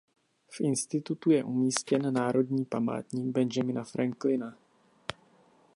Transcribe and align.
V 0.49 0.61
institutu 0.61 1.31
je 1.31 1.43
umístěn 1.43 2.13
Národní 2.13 2.65
památník 2.65 3.25
Benjamina 3.33 3.83
Franklina. 3.83 4.57